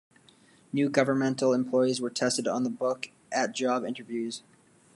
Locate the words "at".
3.31-3.53